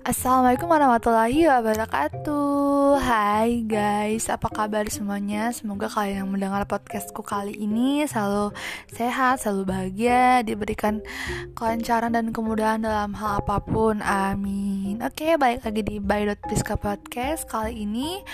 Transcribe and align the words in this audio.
Assalamualaikum 0.00 0.64
warahmatullahi 0.64 1.44
wabarakatuh. 1.44 2.96
Hai 3.04 3.60
guys, 3.68 4.32
apa 4.32 4.48
kabar 4.48 4.88
semuanya? 4.88 5.52
Semoga 5.52 5.92
kalian 5.92 6.24
yang 6.24 6.30
mendengar 6.32 6.64
podcastku 6.64 7.20
kali 7.20 7.52
ini 7.52 8.08
Selalu 8.08 8.56
sehat, 8.96 9.44
selalu 9.44 9.68
bahagia 9.68 10.40
Diberikan 10.40 11.04
kelancaran 11.52 12.16
dan 12.16 12.32
kemudahan 12.32 12.80
dalam 12.80 13.12
hal 13.12 13.44
apa 13.44 13.60
pun. 13.60 14.00
Amin. 14.00 15.04
Oke, 15.04 15.36
balik 15.36 15.68
lagi 15.68 15.84
di 15.84 16.00
By.Piska 16.00 16.80
Podcast. 16.80 17.44
Kali 17.44 17.84
ini 17.84 18.24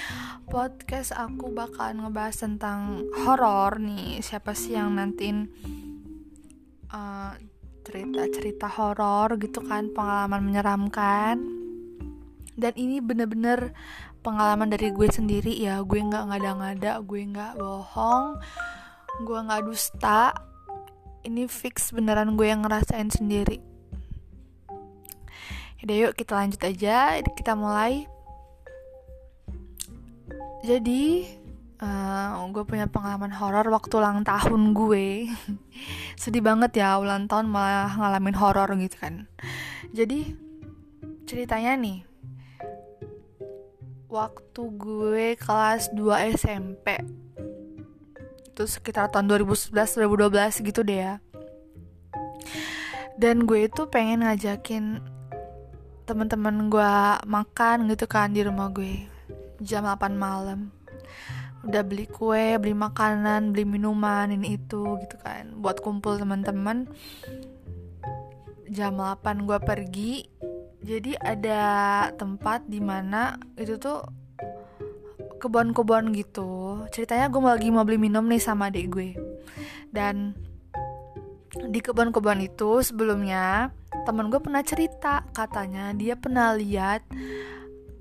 podcast 0.47 1.19
aku 1.19 1.51
bakal 1.51 1.99
ngebahas 1.99 2.47
tentang 2.47 3.11
horor 3.27 3.83
nih. 3.83 4.23
Siapa 4.23 4.55
sih 4.55 4.79
yang 4.79 4.95
nantiin 4.95 5.51
uh, 6.95 7.35
cerita-cerita 7.87 8.67
horor 8.67 9.39
gitu 9.39 9.63
kan 9.63 9.95
pengalaman 9.95 10.43
menyeramkan. 10.43 11.39
Dan 12.59 12.73
ini 12.75 12.99
bener-bener 12.99 13.71
pengalaman 14.27 14.67
dari 14.67 14.91
gue 14.91 15.07
sendiri 15.07 15.55
ya. 15.55 15.79
Gue 15.87 16.03
nggak 16.03 16.27
ngada-ngada 16.35 16.99
gue 17.07 17.23
nggak 17.23 17.63
bohong 17.63 18.43
gue 19.23 19.39
nggak 19.39 19.63
dusta. 19.65 20.35
Ini 21.23 21.47
fix 21.47 21.95
beneran 21.95 22.35
gue 22.35 22.51
yang 22.51 22.67
ngerasain 22.67 23.09
sendiri. 23.09 23.63
Yaudah 25.83 25.97
yuk 25.97 26.13
kita 26.19 26.33
lanjut 26.35 26.61
aja. 26.67 27.23
Kita 27.23 27.55
mulai. 27.55 28.11
Jadi 30.67 31.23
uh, 31.81 32.41
gue 32.53 32.65
punya 32.65 32.89
pengalaman 32.89 33.33
horor 33.33 33.69
waktu 33.69 34.01
ulang 34.01 34.25
tahun 34.25 34.73
gue. 34.73 35.29
Sedih 36.21 36.41
banget 36.41 36.81
ya 36.81 36.97
ulang 36.97 37.29
tahun 37.29 37.53
malah 37.53 37.93
ngalamin 37.97 38.37
horor 38.37 38.69
gitu 38.81 38.97
kan. 38.97 39.29
Jadi 39.93 40.33
ceritanya 41.29 41.77
nih. 41.77 41.99
Waktu 44.07 44.63
gue 44.81 45.27
kelas 45.37 45.93
2 45.93 46.39
SMP 46.39 46.97
itu 48.57 48.65
sekitar 48.65 49.13
tahun 49.13 49.29
2011 49.29 49.77
2012 49.77 50.65
gitu 50.65 50.81
deh 50.81 50.99
ya. 51.05 51.15
Dan 53.21 53.45
gue 53.45 53.69
itu 53.69 53.85
pengen 53.93 54.25
ngajakin 54.25 55.05
teman-teman 56.09 56.73
gue 56.73 56.93
makan 57.27 57.91
gitu 57.93 58.09
kan 58.09 58.33
di 58.33 58.41
rumah 58.41 58.73
gue. 58.73 59.05
Jam 59.61 59.85
8 59.85 60.17
malam 60.17 60.76
udah 61.65 61.83
beli 61.87 62.05
kue 62.11 62.61
beli 62.61 62.77
makanan 62.77 63.55
beli 63.55 63.65
minuman 63.65 64.29
ini 64.29 64.61
itu 64.61 64.85
gitu 65.01 65.17
kan. 65.23 65.57
Buat 65.57 65.81
kumpul 65.81 66.21
teman-teman. 66.21 66.91
Jam 68.69 68.99
8 68.99 69.47
gue 69.47 69.59
pergi. 69.63 70.13
Jadi 70.87 71.19
ada 71.19 71.63
tempat 72.15 72.67
di 72.69 72.79
mana 72.79 73.39
itu 73.59 73.79
tuh 73.79 74.05
kebun-kebun 75.39 76.15
gitu. 76.15 76.83
Ceritanya 76.91 77.31
gue 77.31 77.41
lagi 77.43 77.69
mau 77.71 77.87
beli 77.87 77.99
minum 77.99 78.27
nih 78.27 78.43
sama 78.43 78.69
adik 78.71 78.87
gue. 78.91 79.11
Dan 79.91 80.35
di 81.57 81.81
kebun-kebun 81.81 82.45
itu 82.45 82.85
sebelumnya 82.85 83.71
temen 84.05 84.29
gue 84.31 84.39
pernah 84.43 84.63
cerita. 84.63 85.27
Katanya 85.31 85.95
dia 85.95 86.15
pernah 86.19 86.55
lihat 86.55 87.03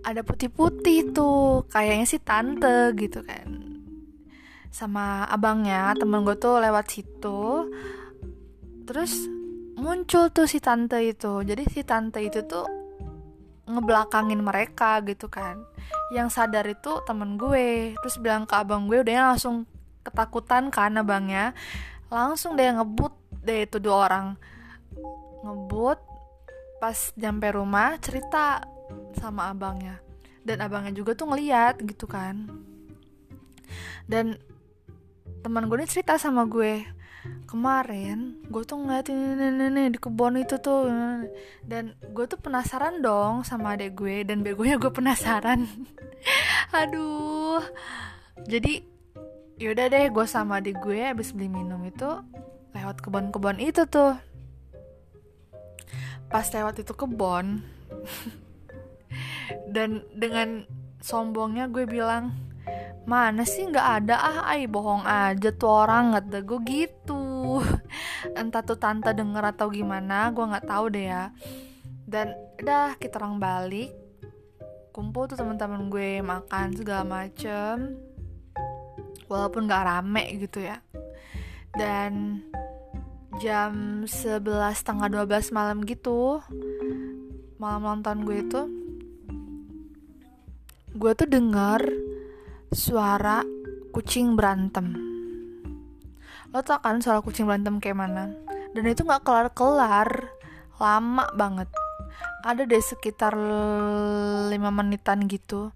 ada 0.06 0.22
putih-putih 0.22 1.10
tuh 1.18 1.66
kayaknya 1.74 2.06
sih 2.06 2.22
tante 2.22 2.94
gitu 2.94 3.26
kan. 3.26 3.50
Sama 4.70 5.26
abangnya 5.26 5.98
temen 5.98 6.22
gue 6.22 6.38
tuh 6.38 6.62
lewat 6.62 6.86
situ. 6.94 7.74
Terus 8.86 9.26
muncul 9.74 10.30
tuh 10.30 10.46
si 10.46 10.62
tante 10.62 11.02
itu. 11.02 11.42
Jadi 11.42 11.66
si 11.74 11.82
tante 11.82 12.22
itu 12.22 12.46
tuh 12.46 12.70
ngebelakangin 13.66 14.46
mereka 14.46 15.02
gitu 15.02 15.26
kan. 15.26 15.66
Yang 16.14 16.38
sadar 16.38 16.70
itu 16.70 17.02
temen 17.10 17.42
gue. 17.42 17.98
Terus 17.98 18.22
bilang 18.22 18.46
ke 18.46 18.54
abang 18.62 18.86
gue 18.86 19.02
udah 19.02 19.34
langsung 19.34 19.66
ketakutan 20.06 20.70
kan 20.70 21.02
abangnya. 21.02 21.58
Langsung 22.14 22.54
deh 22.54 22.70
ngebut 22.70 23.42
deh 23.42 23.66
itu 23.66 23.82
dua 23.82 24.06
orang. 24.06 24.38
Ngebut 25.42 25.98
pas 26.78 26.98
nyampe 27.18 27.50
rumah 27.50 27.98
cerita 27.98 28.75
sama 29.18 29.52
abangnya. 29.52 30.00
Dan 30.46 30.62
abangnya 30.62 30.94
juga 30.94 31.18
tuh 31.18 31.32
ngeliat 31.32 31.82
gitu 31.82 32.06
kan. 32.06 32.46
Dan 34.06 34.38
teman 35.42 35.66
gue 35.66 35.78
ini 35.82 35.90
cerita 35.90 36.18
sama 36.22 36.46
gue. 36.46 36.86
Kemarin 37.50 38.46
gue 38.46 38.62
tuh 38.62 38.78
ngeliatin 38.78 39.18
ini, 39.18 39.66
ini, 39.66 39.84
di 39.90 39.98
kebun 39.98 40.38
itu 40.38 40.62
tuh. 40.62 40.86
Dan 41.66 41.98
gue 42.14 42.26
tuh 42.30 42.38
penasaran 42.38 43.02
dong 43.02 43.42
sama 43.42 43.74
adek 43.74 43.98
gue 43.98 44.22
dan 44.22 44.46
begonya 44.46 44.78
gue 44.78 44.94
penasaran. 44.94 45.66
Aduh. 46.86 47.66
Jadi 48.46 48.86
yaudah 49.58 49.88
deh 49.90 50.12
gue 50.12 50.26
sama 50.28 50.60
adik 50.60 50.84
gue 50.84 51.00
abis 51.00 51.32
beli 51.32 51.48
minum 51.48 51.80
itu 51.88 52.10
lewat 52.78 53.02
kebun-kebun 53.02 53.58
itu 53.58 53.90
tuh. 53.90 54.14
Pas 56.30 56.46
lewat 56.54 56.82
itu 56.86 56.94
kebun 56.94 57.64
dan 59.70 60.06
dengan 60.14 60.66
sombongnya 61.02 61.70
gue 61.70 61.86
bilang 61.86 62.34
mana 63.06 63.46
sih 63.46 63.70
nggak 63.70 63.90
ada 64.02 64.16
ah 64.18 64.38
ay 64.50 64.66
bohong 64.66 65.06
aja 65.06 65.54
tuh 65.54 65.86
orang 65.86 66.18
nggak 66.18 66.42
gue 66.42 66.60
gitu. 66.66 67.62
Entah 68.40 68.66
tuh 68.66 68.82
tante 68.82 69.14
denger 69.14 69.54
atau 69.54 69.70
gimana 69.70 70.34
gue 70.34 70.42
nggak 70.42 70.66
tahu 70.66 70.86
deh 70.90 71.06
ya. 71.14 71.30
Dan 72.06 72.34
udah 72.58 72.98
kita 72.98 73.22
orang 73.22 73.38
balik 73.38 73.94
kumpul 74.90 75.30
tuh 75.30 75.38
teman-teman 75.38 75.92
gue 75.92 76.24
makan 76.24 76.74
segala 76.74 77.04
macem 77.06 78.00
walaupun 79.30 79.70
nggak 79.70 79.86
rame 79.86 80.42
gitu 80.42 80.66
ya. 80.66 80.82
Dan 81.78 82.42
jam 83.38 84.04
11 84.08 84.42
tengah 84.82 85.12
12 85.12 85.52
malam 85.52 85.84
gitu 85.84 86.40
malam 87.60 87.84
nonton 87.84 88.24
gue 88.24 88.48
itu 88.48 88.62
gue 90.96 91.12
tuh 91.12 91.28
dengar 91.28 91.84
suara 92.72 93.44
kucing 93.92 94.40
berantem. 94.40 94.96
Lo 96.56 96.64
tau 96.64 96.80
kan 96.80 97.04
suara 97.04 97.20
kucing 97.20 97.44
berantem 97.44 97.84
kayak 97.84 98.00
mana? 98.00 98.32
Dan 98.72 98.88
itu 98.88 99.04
nggak 99.04 99.28
kelar 99.28 99.52
kelar 99.52 100.10
lama 100.80 101.28
banget. 101.36 101.68
Ada 102.48 102.64
deh 102.64 102.80
sekitar 102.80 103.36
5 103.36 104.56
menitan 104.56 105.28
gitu. 105.28 105.76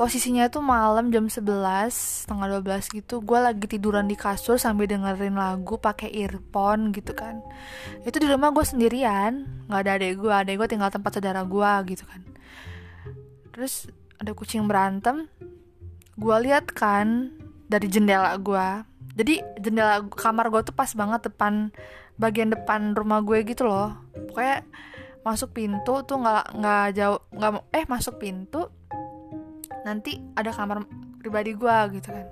Posisinya 0.00 0.48
itu 0.48 0.64
malam 0.64 1.12
jam 1.12 1.28
11 1.28 1.44
tengah 2.24 2.48
12 2.64 2.88
gitu. 2.88 3.20
Gue 3.20 3.44
lagi 3.44 3.68
tiduran 3.68 4.08
di 4.08 4.16
kasur 4.16 4.56
sambil 4.56 4.88
dengerin 4.88 5.36
lagu 5.36 5.76
pakai 5.76 6.08
earphone 6.16 6.96
gitu 6.96 7.12
kan. 7.12 7.44
Itu 8.08 8.24
di 8.24 8.30
rumah 8.30 8.56
gue 8.56 8.64
sendirian 8.64 9.68
nggak 9.68 9.80
ada 9.84 9.92
adek 10.00 10.12
gue 10.16 10.32
adek 10.32 10.54
gue 10.64 10.68
tinggal 10.70 10.88
tempat 10.88 11.12
saudara 11.12 11.44
gue 11.44 11.72
gitu 11.92 12.08
kan. 12.08 12.24
Terus 13.52 13.90
ada 14.18 14.32
kucing 14.34 14.66
berantem 14.66 15.30
gue 16.18 16.36
lihat 16.42 16.74
kan 16.74 17.30
dari 17.70 17.86
jendela 17.86 18.34
gue 18.38 18.68
jadi 19.18 19.42
jendela 19.58 20.06
kamar 20.14 20.46
gue 20.46 20.62
tuh 20.62 20.74
pas 20.74 20.86
banget 20.94 21.26
depan 21.26 21.74
bagian 22.22 22.54
depan 22.54 22.94
rumah 22.94 23.18
gue 23.26 23.42
gitu 23.42 23.66
loh. 23.66 23.98
Pokoknya 24.30 24.62
masuk 25.26 25.50
pintu 25.50 26.06
tuh 26.06 26.22
nggak 26.22 26.54
nggak 26.54 26.84
jauh 26.94 27.20
nggak 27.34 27.52
eh 27.74 27.84
masuk 27.90 28.22
pintu 28.22 28.70
nanti 29.82 30.22
ada 30.38 30.54
kamar 30.54 30.86
pribadi 31.18 31.58
gue 31.58 31.76
gitu 31.98 32.14
kan. 32.14 32.26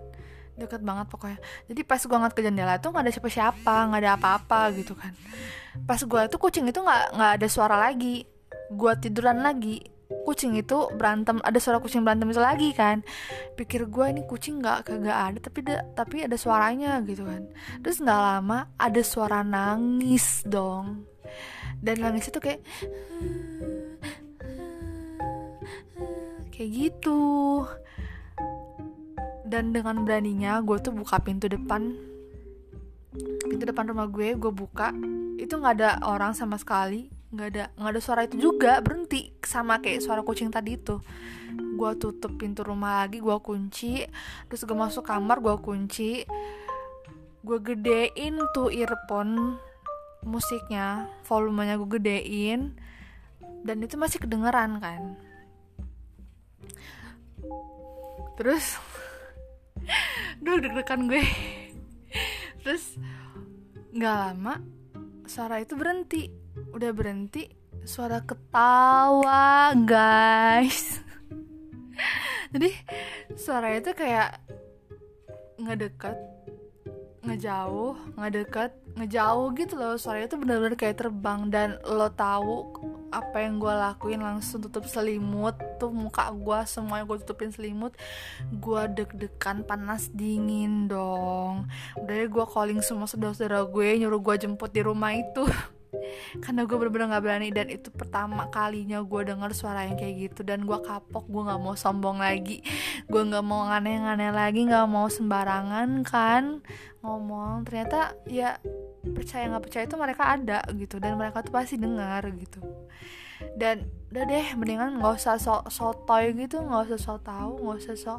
Deket 0.55 0.83
banget 0.87 1.11
pokoknya. 1.11 1.39
Jadi 1.67 1.81
pas 1.83 1.99
gue 1.99 2.15
ngeliat 2.15 2.35
ke 2.39 2.43
jendela 2.47 2.75
tuh 2.79 2.95
nggak 2.95 3.03
ada 3.03 3.13
siapa-siapa 3.19 3.75
nggak 3.91 4.01
ada 4.07 4.13
apa-apa 4.15 4.61
gitu 4.79 4.95
kan. 4.95 5.11
Pas 5.91 5.99
gue 5.99 6.23
tuh 6.31 6.39
kucing 6.39 6.71
itu 6.71 6.79
nggak 6.79 7.19
nggak 7.19 7.33
ada 7.43 7.47
suara 7.51 7.83
lagi. 7.83 8.23
Gue 8.71 8.95
tiduran 9.03 9.43
lagi 9.43 9.83
kucing 10.07 10.55
itu 10.55 10.87
berantem 10.95 11.43
ada 11.43 11.59
suara 11.59 11.83
kucing 11.83 12.07
berantem 12.07 12.31
itu 12.31 12.39
lagi 12.39 12.71
kan. 12.71 13.03
Pikir 13.59 13.91
gue 13.91 14.07
ini 14.11 14.23
kucing 14.23 14.63
nggak 14.63 14.87
kagak 14.87 15.19
ada 15.19 15.39
tapi 15.43 15.59
ada 15.67 15.77
tapi 15.95 16.17
ada 16.23 16.37
suaranya 16.39 17.03
gitu 17.03 17.27
kan. 17.27 17.43
Terus 17.83 17.99
nggak 17.99 18.21
lama 18.23 18.71
ada 18.79 19.03
suara 19.03 19.43
nangis 19.43 20.47
dong. 20.47 21.07
Dan 21.83 22.01
nangis 22.03 22.31
itu 22.31 22.39
kayak 22.39 22.63
kayak 26.55 26.71
gitu. 26.71 27.67
Dan 29.47 29.71
dengan 29.75 30.03
beraninya 30.07 30.63
gue 30.63 30.79
tuh 30.83 30.95
buka 30.95 31.23
pintu 31.23 31.47
depan 31.47 31.95
pintu 33.47 33.65
depan 33.65 33.91
rumah 33.91 34.07
gue 34.07 34.39
gue 34.39 34.53
buka. 34.55 34.95
Itu 35.35 35.59
nggak 35.59 35.75
ada 35.83 35.91
orang 36.07 36.31
sama 36.39 36.59
sekali 36.63 37.16
nggak 37.37 37.49
ada 37.53 37.65
nggak 37.77 37.93
ada 37.93 38.01
suara 38.01 38.25
itu 38.25 38.41
juga 38.41 38.81
berhenti 38.81 39.29
sama 39.45 39.77
kayak 39.85 40.01
suara 40.01 40.25
kucing 40.25 40.49
tadi 40.49 40.81
itu. 40.81 40.97
Gue 41.77 41.93
tutup 42.01 42.41
pintu 42.41 42.65
rumah 42.65 43.05
lagi 43.05 43.21
gue 43.21 43.37
kunci 43.45 44.09
terus 44.49 44.65
gue 44.65 44.73
masuk 44.73 45.05
kamar 45.05 45.45
gue 45.45 45.53
kunci. 45.61 46.25
Gue 47.45 47.59
gedein 47.61 48.41
tuh 48.57 48.73
earphone 48.73 49.61
musiknya 50.25 51.13
volumenya 51.29 51.77
gue 51.77 52.01
gedein 52.01 52.73
dan 53.69 53.77
itu 53.85 54.01
masih 54.01 54.17
kedengeran 54.17 54.81
kan. 54.81 55.21
Terus 58.41 58.81
duh 60.43 60.57
deg-degan 60.57 61.05
gue. 61.05 61.21
Terus 62.65 62.97
nggak 63.93 64.17
lama 64.17 64.76
suara 65.27 65.61
itu 65.61 65.75
berhenti. 65.75 66.31
Udah 66.73 66.91
berhenti 66.95 67.47
suara 67.83 68.23
ketawa 68.23 69.75
guys. 69.75 71.03
Jadi 72.55 72.71
suara 73.35 73.75
itu 73.75 73.91
kayak 73.93 74.41
ngedekat 75.59 76.17
ngejauh 77.27 78.15
ngedekat 78.15 78.71
ngejauh 78.95 79.51
gitu 79.59 79.75
loh. 79.75 79.95
Suara 79.99 80.23
itu 80.25 80.39
bener-bener 80.39 80.79
kayak 80.79 81.03
terbang 81.03 81.51
dan 81.51 81.77
lo 81.83 82.09
tahu 82.15 82.71
apa 83.11 83.43
yang 83.43 83.59
gue 83.59 83.75
lakuin 83.75 84.23
langsung 84.23 84.63
tutup 84.63 84.87
selimut 84.87 85.59
tuh 85.77 85.93
muka 85.93 86.29
gue 86.33 86.59
semuanya 86.65 87.05
gue 87.05 87.17
tutupin 87.23 87.53
selimut 87.53 87.93
gue 88.51 88.83
deg-degan 88.93 89.63
panas 89.65 90.09
dingin 90.13 90.89
dong. 90.91 91.69
Udah 92.01 92.15
gue 92.27 92.45
calling 92.49 92.81
semua 92.83 93.09
saudara-saudara 93.09 93.65
gue 93.69 93.89
nyuruh 94.03 94.21
gue 94.21 94.35
jemput 94.47 94.71
di 94.73 94.83
rumah 94.83 95.15
itu. 95.15 95.47
Karena 96.45 96.69
gue 96.69 96.77
bener-bener 96.77 97.09
gak 97.09 97.25
berani 97.25 97.49
dan 97.55 97.73
itu 97.73 97.89
pertama 97.89 98.51
kalinya 98.53 99.01
gue 99.01 99.21
denger 99.33 99.51
suara 99.57 99.89
yang 99.89 99.97
kayak 99.97 100.15
gitu 100.29 100.41
dan 100.45 100.69
gue 100.69 100.79
kapok 100.83 101.25
gue 101.25 101.43
nggak 101.47 101.61
mau 101.63 101.75
sombong 101.79 102.21
lagi. 102.21 102.61
Gue 103.09 103.23
nggak 103.25 103.45
mau 103.47 103.65
aneh-aneh 103.65 104.35
lagi 104.35 104.67
nggak 104.67 104.87
mau 104.91 105.07
sembarangan 105.09 106.05
kan 106.05 106.61
ngomong. 107.01 107.65
Ternyata 107.65 108.19
ya 108.29 108.61
percaya 109.15 109.47
nggak 109.47 109.65
percaya 109.65 109.85
itu 109.87 109.97
mereka 109.97 110.25
ada 110.27 110.59
gitu 110.75 110.99
dan 110.99 111.15
mereka 111.15 111.47
tuh 111.47 111.55
pasti 111.55 111.79
dengar 111.79 112.27
gitu 112.35 112.59
dan 113.57 113.89
udah 114.13 114.25
deh 114.25 114.47
mendingan 114.57 115.03
nggak 115.03 115.19
usah 115.19 115.37
so 115.37 115.61
sotoy 115.69 116.33
gitu 116.33 116.63
nggak 116.63 116.89
usah 116.89 116.99
so 117.01 117.15
tahu 117.21 117.61
nggak 117.61 117.79
usah 117.85 117.97
so 117.97 118.15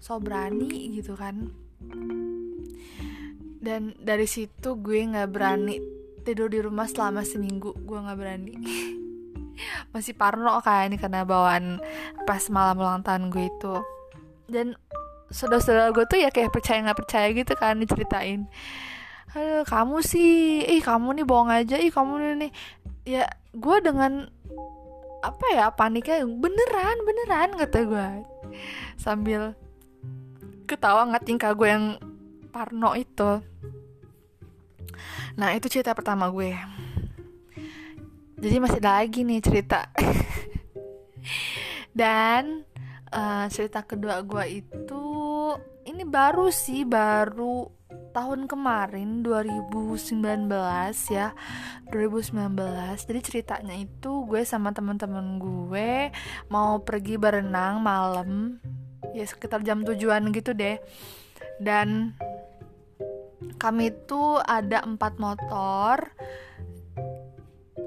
so 0.00 0.16
berani 0.20 0.96
gitu 0.96 1.14
kan. 1.14 1.52
Dan 3.60 3.92
dari 4.00 4.24
situ 4.24 4.80
gue 4.80 5.04
nggak 5.04 5.28
berani 5.28 5.76
tidur 6.24 6.48
di 6.48 6.60
rumah 6.64 6.88
selama 6.88 7.20
seminggu 7.24 7.76
gue 7.76 7.98
nggak 8.00 8.18
berani. 8.18 8.54
Masih 9.92 10.16
parno 10.16 10.60
kayak 10.64 10.92
ini 10.92 10.96
karena 10.96 11.28
bawaan 11.28 11.80
pas 12.24 12.48
malam 12.48 12.80
ulang 12.80 13.04
tahun 13.04 13.28
gue 13.28 13.44
itu. 13.48 13.74
Dan 14.48 14.72
saudara-saudara 15.30 15.92
gue 15.92 16.04
tuh 16.08 16.18
ya 16.18 16.32
kayak 16.32 16.50
percaya 16.50 16.80
nggak 16.80 17.00
percaya 17.04 17.28
gitu 17.36 17.52
kan 17.54 17.76
diceritain. 17.76 18.48
Kamu 19.68 20.02
sih 20.02 20.64
ih 20.66 20.82
kamu 20.82 21.22
nih 21.22 21.26
bohong 21.28 21.52
aja 21.54 21.78
ih 21.78 21.92
kamu 21.94 22.12
nih, 22.18 22.36
nih. 22.48 22.52
ya 23.06 23.24
gue 23.54 23.76
dengan 23.78 24.26
apa 25.20 25.46
ya 25.52 25.68
paniknya 25.68 26.24
beneran 26.24 26.96
beneran 27.04 27.50
kata 27.60 27.78
gue 27.84 28.08
sambil 28.96 29.52
ketawa 30.64 31.04
nggak 31.12 31.26
tingkah 31.26 31.52
gue 31.52 31.68
yang 31.68 31.86
parno 32.50 32.94
itu. 32.94 33.42
Nah 35.38 35.54
itu 35.54 35.66
cerita 35.70 35.94
pertama 35.94 36.30
gue. 36.30 36.54
Jadi 38.40 38.56
masih 38.56 38.80
ada 38.80 39.02
lagi 39.02 39.26
nih 39.26 39.40
cerita. 39.42 39.90
Dan 42.00 42.64
uh, 43.12 43.44
cerita 43.50 43.84
kedua 43.84 44.22
gue 44.24 44.62
itu 44.62 45.04
Ini 45.84 46.06
baru 46.06 46.48
sih 46.54 46.86
baru 46.86 47.79
tahun 48.10 48.50
kemarin 48.50 49.22
2019 49.22 50.50
ya 51.10 51.30
2019 51.90 53.06
jadi 53.06 53.20
ceritanya 53.22 53.74
itu 53.78 54.26
gue 54.26 54.42
sama 54.42 54.74
teman-teman 54.74 55.38
gue 55.38 56.10
mau 56.50 56.82
pergi 56.82 57.14
berenang 57.16 57.78
malam. 57.82 58.58
Ya 59.10 59.26
sekitar 59.26 59.62
jam 59.66 59.82
tujuan 59.82 60.30
gitu 60.30 60.54
deh. 60.54 60.78
Dan 61.58 62.14
kami 63.58 63.90
tuh 64.06 64.38
ada 64.42 64.82
empat 64.86 65.18
motor. 65.18 66.14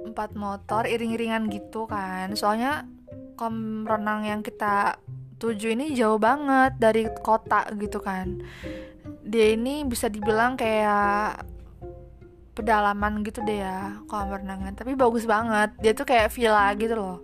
Empat 0.03 0.35
motor 0.35 0.83
iring-iringan 0.87 1.47
gitu 1.51 1.87
kan. 1.87 2.35
Soalnya 2.35 2.87
kom 3.39 3.87
renang 3.87 4.27
yang 4.27 4.41
kita 4.43 4.99
tuju 5.41 5.75
ini 5.75 5.91
jauh 5.91 6.21
banget 6.21 6.79
dari 6.79 7.03
kota 7.19 7.67
gitu 7.75 7.99
kan 7.99 8.39
dia 9.23 9.55
ini 9.55 9.87
bisa 9.87 10.11
dibilang 10.11 10.59
kayak 10.59 11.47
pedalaman 12.53 13.25
gitu 13.25 13.41
deh 13.41 13.65
ya 13.65 13.97
kolam 14.05 14.29
renangan 14.29 14.77
tapi 14.77 14.93
bagus 14.93 15.25
banget. 15.25 15.73
Dia 15.81 15.91
tuh 15.97 16.05
kayak 16.05 16.29
villa 16.29 16.69
gitu 16.77 16.93
loh. 16.93 17.17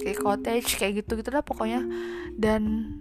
Kayak 0.00 0.18
cottage 0.24 0.80
kayak 0.80 1.04
gitu 1.04 1.20
gitu 1.20 1.28
lah 1.34 1.44
pokoknya. 1.44 1.84
Dan 2.38 2.94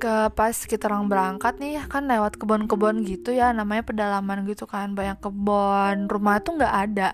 ke 0.00 0.28
pas 0.36 0.52
kita 0.52 0.88
orang 0.88 1.08
berangkat 1.08 1.56
nih 1.60 1.80
kan 1.88 2.04
lewat 2.04 2.36
kebun-kebun 2.36 3.08
gitu 3.08 3.32
ya 3.32 3.52
namanya 3.52 3.84
pedalaman 3.84 4.48
gitu 4.48 4.64
kan. 4.64 4.96
Banyak 4.96 5.20
kebun 5.20 6.08
rumah 6.08 6.40
tuh 6.40 6.56
nggak 6.56 6.74
ada. 6.88 7.12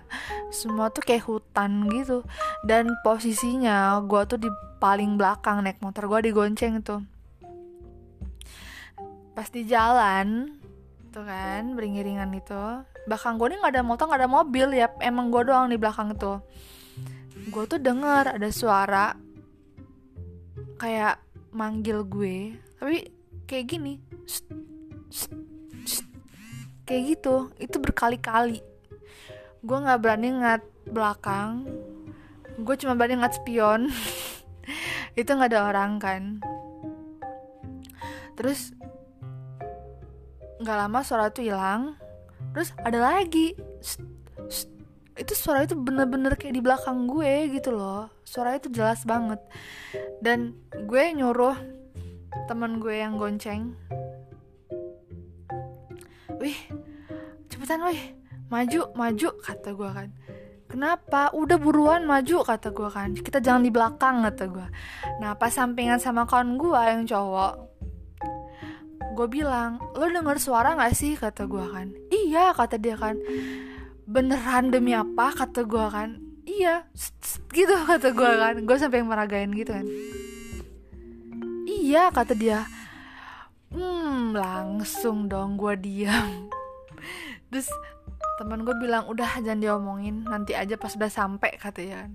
Semua 0.55 0.87
tuh 0.87 1.03
kayak 1.03 1.27
hutan 1.27 1.91
gitu. 1.91 2.23
Dan 2.63 2.95
posisinya 3.03 3.99
gue 4.07 4.21
tuh 4.23 4.39
di 4.39 4.49
paling 4.79 5.19
belakang 5.19 5.61
naik 5.67 5.83
motor 5.83 6.07
gue 6.07 6.31
digonceng 6.31 6.79
tuh 6.79 7.03
pas 9.41 9.49
di 9.49 9.65
jalan 9.65 10.53
tuh 11.09 11.25
kan 11.25 11.73
beringiringan 11.73 12.29
itu. 12.37 12.85
Belakang 13.09 13.41
gue 13.41 13.49
nih 13.49 13.57
nggak 13.57 13.73
ada 13.73 13.81
motor 13.81 14.05
nggak 14.05 14.21
ada 14.21 14.29
mobil 14.29 14.67
ya. 14.77 14.93
Emang 15.01 15.33
gue 15.33 15.41
doang 15.41 15.65
di 15.65 15.81
belakang 15.81 16.13
tuh 16.13 16.45
gue 17.49 17.63
tuh 17.65 17.81
dengar 17.81 18.37
ada 18.37 18.49
suara 18.53 19.17
kayak 20.77 21.17
manggil 21.49 22.05
gue 22.05 22.53
tapi 22.77 23.09
kayak 23.49 23.65
gini 23.65 23.97
kayak 26.85 27.03
gitu. 27.17 27.49
Itu 27.55 27.79
berkali-kali. 27.79 28.59
Gue 29.63 29.77
nggak 29.79 29.99
berani 30.03 30.29
ngat 30.37 30.61
belakang. 30.91 31.65
Gue 32.61 32.75
cuma 32.75 32.99
berani 32.99 33.23
ngat 33.23 33.39
spion. 33.39 33.87
Itu 35.19 35.29
nggak 35.33 35.55
ada 35.55 35.71
orang 35.71 35.91
kan. 36.03 36.23
Terus 38.35 38.75
nggak 40.61 40.77
lama 40.77 40.99
suara 41.01 41.33
itu 41.33 41.49
hilang. 41.49 41.97
Terus 42.53 42.69
ada 42.81 42.99
lagi. 43.01 43.57
Itu 45.17 45.33
suara 45.35 45.65
itu 45.65 45.75
bener-bener 45.75 46.37
kayak 46.37 46.55
di 46.55 46.61
belakang 46.63 47.09
gue 47.09 47.51
gitu 47.53 47.73
loh. 47.73 48.09
Suara 48.23 48.55
itu 48.57 48.69
jelas 48.69 49.03
banget. 49.03 49.41
Dan 50.21 50.55
gue 50.71 51.03
nyuruh 51.17 51.57
teman 52.45 52.77
gue 52.77 52.95
yang 52.95 53.17
gonceng. 53.17 53.73
Wih 56.41 56.57
cepetan 57.49 57.85
wih. 57.85 58.17
Maju 58.49 58.93
maju 58.93 59.29
kata 59.41 59.69
gue 59.73 59.89
kan. 59.89 60.09
Kenapa? 60.71 61.35
Udah 61.35 61.59
buruan 61.59 62.07
maju 62.07 62.47
kata 62.47 62.71
gue 62.71 62.89
kan. 62.89 63.11
Kita 63.17 63.43
jangan 63.43 63.63
di 63.63 63.71
belakang 63.71 64.23
kata 64.23 64.43
gue. 64.47 64.67
Nah 65.19 65.35
pas 65.35 65.51
sampingan 65.51 65.99
sama 65.99 66.23
kawan 66.23 66.55
gue 66.55 66.81
yang 66.81 67.03
cowok 67.03 67.70
gue 69.21 69.29
bilang 69.29 69.77
lo 69.93 70.09
denger 70.09 70.41
suara 70.41 70.73
gak 70.73 70.97
sih? 70.97 71.13
kata 71.13 71.45
gue 71.45 71.61
kan. 71.69 71.93
Iya 72.09 72.57
kata 72.57 72.81
dia 72.81 72.97
kan. 72.97 73.21
Beneran 74.09 74.73
demi 74.73 74.97
apa? 74.97 75.29
kata 75.29 75.69
gue 75.69 75.85
kan. 75.93 76.17
Iya 76.41 76.89
gitu 77.53 77.75
kata 77.89 78.17
gue 78.17 78.31
kan. 78.41 78.55
Gue 78.65 78.77
sampai 78.81 79.05
meragain 79.05 79.53
gitu 79.53 79.77
kan. 79.77 79.85
Iya 81.69 82.09
kata 82.09 82.33
dia. 82.33 82.65
Hmm 83.69 84.33
langsung 84.33 85.29
dong 85.29 85.61
gue 85.61 85.77
diam. 85.77 86.49
Terus 87.53 87.69
teman 88.41 88.65
gue 88.65 88.73
bilang 88.81 89.05
udah 89.05 89.37
jangan 89.45 89.61
diomongin. 89.61 90.25
Nanti 90.25 90.57
aja 90.57 90.73
pas 90.81 90.97
udah 90.97 91.13
sampai 91.13 91.61
katanya 91.61 92.09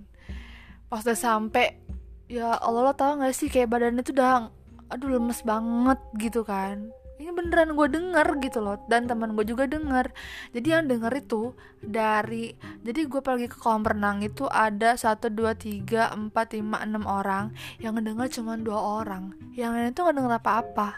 pas 0.91 1.03
udah 1.03 1.19
sampai 1.19 1.79
ya 2.27 2.59
Allah 2.59 2.91
lo 2.91 2.95
tau 2.95 3.19
gak 3.19 3.35
sih 3.35 3.51
kayak 3.51 3.71
badannya 3.71 4.03
tuh 4.07 4.15
udah 4.15 4.51
aduh 4.91 5.19
lemes 5.19 5.43
banget 5.43 5.99
gitu 6.19 6.47
kan. 6.47 6.91
Ini 7.17 7.33
beneran 7.33 7.73
gue 7.73 7.89
denger 7.89 8.29
gitu 8.45 8.61
loh 8.61 8.77
dan 8.93 9.09
teman 9.09 9.33
gue 9.33 9.45
juga 9.49 9.65
denger. 9.65 10.13
Jadi 10.53 10.69
yang 10.69 10.85
denger 10.85 11.13
itu 11.17 11.57
dari 11.81 12.53
jadi 12.85 13.09
gue 13.09 13.21
pergi 13.25 13.49
ke 13.49 13.57
kolam 13.57 13.89
renang 13.89 14.21
itu 14.21 14.45
ada 14.45 15.01
satu 15.01 15.33
dua 15.33 15.57
tiga 15.57 16.13
empat 16.13 16.53
lima 16.53 16.85
enam 16.85 17.09
orang. 17.09 17.57
Yang 17.81 17.93
ngedenger 18.01 18.29
cuma 18.37 18.61
dua 18.61 19.01
orang. 19.01 19.33
Yang 19.57 19.71
lain 19.73 19.89
itu 19.97 20.01
nggak 20.05 20.17
denger 20.21 20.35
apa-apa. 20.45 20.89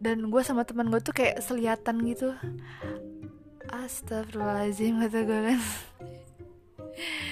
Dan 0.00 0.32
gue 0.32 0.40
sama 0.40 0.64
teman 0.64 0.88
gue 0.88 1.00
tuh 1.04 1.12
kayak 1.12 1.44
seliatan 1.44 2.00
gitu. 2.08 2.32
Astagfirullahaladzim 3.68 4.96
kata 5.02 5.20
gue 5.28 5.40
kan 5.50 5.60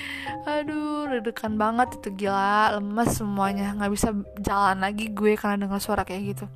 Aduh, 0.43 1.07
deg-degan 1.07 1.55
banget 1.55 2.03
itu 2.03 2.27
gila, 2.27 2.75
lemes 2.79 3.15
semuanya, 3.15 3.79
nggak 3.79 3.93
bisa 3.95 4.11
jalan 4.43 4.83
lagi 4.83 5.11
gue 5.15 5.39
karena 5.39 5.67
dengar 5.67 5.79
suara 5.79 6.03
kayak 6.03 6.35
gitu. 6.35 6.47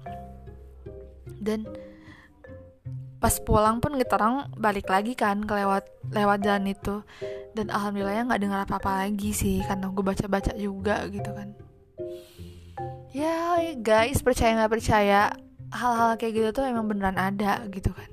Dan 1.38 1.70
pas 3.22 3.32
pulang 3.40 3.78
pun 3.78 3.94
orang 3.94 4.50
balik 4.58 4.90
lagi 4.90 5.14
kan 5.14 5.46
ke 5.46 5.54
lewat 5.54 6.38
jalan 6.42 6.66
itu. 6.66 7.06
Dan 7.54 7.70
alhamdulillahnya 7.70 8.26
nggak 8.26 8.42
dengar 8.42 8.60
apa-apa 8.66 9.06
lagi 9.06 9.30
sih 9.30 9.62
karena 9.64 9.88
gue 9.88 10.04
baca-baca 10.04 10.52
juga 10.58 11.06
gitu 11.06 11.30
kan. 11.30 11.54
Ya 13.14 13.56
guys 13.80 14.20
percaya 14.20 14.52
nggak 14.60 14.72
percaya 14.76 15.32
hal-hal 15.72 16.20
kayak 16.20 16.32
gitu 16.36 16.48
tuh 16.60 16.64
emang 16.68 16.90
beneran 16.90 17.16
ada 17.16 17.64
gitu 17.70 17.94
kan. 17.94 18.10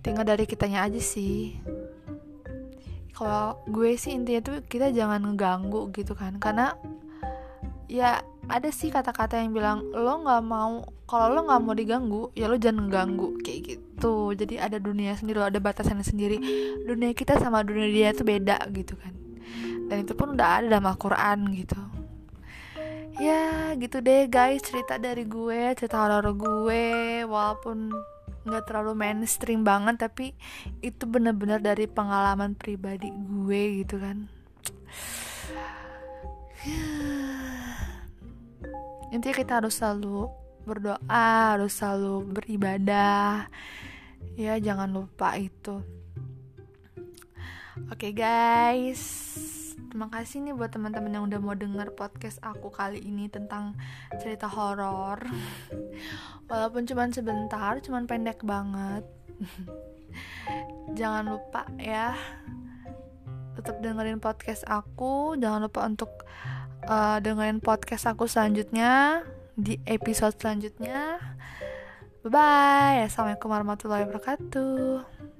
Tinggal 0.00 0.24
dari 0.24 0.48
kitanya 0.48 0.88
aja 0.88 0.98
sih 0.98 1.60
kalau 3.20 3.60
gue 3.68 4.00
sih 4.00 4.16
intinya 4.16 4.40
tuh 4.40 4.56
kita 4.64 4.96
jangan 4.96 5.20
ngeganggu 5.20 5.92
gitu 5.92 6.16
kan. 6.16 6.40
Karena 6.40 6.72
ya 7.84 8.24
ada 8.48 8.72
sih 8.72 8.88
kata-kata 8.88 9.36
yang 9.36 9.52
bilang 9.52 9.84
lo 9.92 10.24
nggak 10.24 10.40
mau 10.40 10.88
kalau 11.04 11.36
lo 11.36 11.44
nggak 11.44 11.60
mau 11.60 11.74
diganggu 11.76 12.22
ya 12.32 12.48
lo 12.48 12.56
jangan 12.56 12.88
ganggu 12.88 13.36
kayak 13.44 13.60
gitu. 13.76 14.32
Jadi 14.32 14.56
ada 14.56 14.80
dunia 14.80 15.12
sendiri 15.20 15.44
ada 15.44 15.60
batasannya 15.60 16.00
sendiri. 16.00 16.40
Dunia 16.88 17.12
kita 17.12 17.36
sama 17.36 17.60
dunia 17.60 17.92
dia 17.92 18.08
tuh 18.16 18.24
beda 18.24 18.56
gitu 18.72 18.96
kan. 18.96 19.12
Dan 19.92 20.08
itu 20.08 20.16
pun 20.16 20.32
udah 20.32 20.64
ada 20.64 20.66
dalam 20.72 20.88
Al-Quran 20.88 21.52
gitu. 21.60 21.76
Ya 23.20 23.76
gitu 23.76 24.00
deh 24.00 24.32
guys 24.32 24.64
cerita 24.64 24.96
dari 24.96 25.28
gue 25.28 25.76
cerita 25.76 26.00
horor 26.00 26.32
gue 26.32 27.20
walaupun 27.28 27.92
nggak 28.46 28.64
terlalu 28.68 28.94
mainstream 28.96 29.64
banget 29.66 30.00
tapi 30.00 30.32
itu 30.80 31.04
bener-bener 31.04 31.60
dari 31.60 31.84
pengalaman 31.90 32.56
pribadi 32.56 33.12
gue 33.12 33.84
gitu 33.84 34.00
kan. 34.00 34.28
Intinya 39.14 39.34
kita 39.34 39.52
harus 39.58 39.74
selalu 39.76 40.30
berdoa 40.62 41.56
harus 41.56 41.72
selalu 41.74 42.36
beribadah. 42.36 43.50
Ya 44.38 44.54
jangan 44.62 44.94
lupa 44.94 45.34
itu. 45.34 45.82
Oke 47.90 48.10
okay, 48.10 48.12
guys 48.12 49.49
terima 49.90 50.06
kasih 50.08 50.46
nih 50.46 50.54
buat 50.54 50.70
teman-teman 50.70 51.10
yang 51.10 51.24
udah 51.26 51.40
mau 51.42 51.58
denger 51.58 51.92
podcast 51.98 52.38
aku 52.40 52.70
kali 52.70 53.02
ini 53.02 53.26
tentang 53.26 53.74
cerita 54.22 54.46
horor 54.46 55.18
walaupun 56.48 56.86
cuman 56.86 57.10
sebentar 57.10 57.82
cuman 57.82 58.06
pendek 58.06 58.46
banget 58.46 59.02
jangan 60.98 61.34
lupa 61.34 61.66
ya 61.76 62.14
tetap 63.58 63.82
dengerin 63.82 64.22
podcast 64.22 64.62
aku 64.70 65.34
jangan 65.34 65.66
lupa 65.66 65.84
untuk 65.84 66.24
uh, 66.86 67.18
dengerin 67.18 67.58
podcast 67.58 68.06
aku 68.06 68.30
selanjutnya 68.30 69.26
di 69.60 69.76
episode 69.84 70.36
selanjutnya. 70.40 71.20
Bye 72.24 72.32
bye. 72.32 72.98
Assalamualaikum 73.04 73.48
warahmatullahi 73.52 74.04
wabarakatuh. 74.08 75.39